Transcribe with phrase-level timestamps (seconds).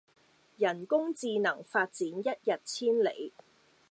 [0.57, 3.33] 人工智能發展一日千里